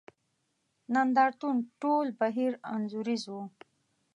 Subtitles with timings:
[0.93, 3.43] نند ارتون ټول بهیر انځوریز وو.